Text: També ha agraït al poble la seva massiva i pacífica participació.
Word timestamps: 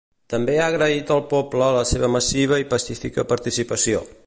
També 0.33 0.53
ha 0.61 0.69
agraït 0.71 1.11
al 1.15 1.21
poble 1.33 1.67
la 1.77 1.83
seva 1.91 2.11
massiva 2.15 2.59
i 2.63 2.67
pacífica 2.73 3.27
participació. 3.35 4.03